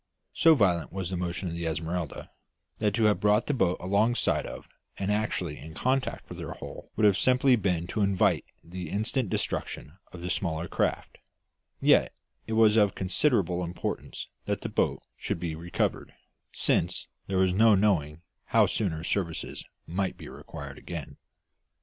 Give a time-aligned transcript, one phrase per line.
[0.33, 2.31] So violent was the motion of the Esmeralda,
[2.79, 6.89] that to have brought the boat alongside of and actually in contact with her hull
[6.95, 11.19] would have simply been to invite the instant destruction of the smaller craft;
[11.79, 12.13] yet
[12.47, 16.15] it was of considerable importance that the boat should be recovered,
[16.51, 21.17] since there was no knowing how soon her services might be required again.